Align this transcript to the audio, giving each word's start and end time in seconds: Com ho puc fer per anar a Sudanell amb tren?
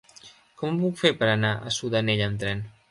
Com 0.61 0.79
ho 0.79 0.81
puc 0.85 0.97
fer 1.03 1.11
per 1.21 1.31
anar 1.35 1.55
a 1.71 1.77
Sudanell 1.79 2.27
amb 2.31 2.45
tren? 2.47 2.69